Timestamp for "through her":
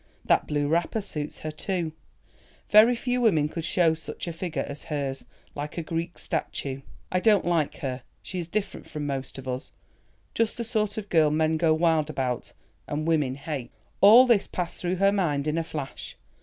14.81-15.11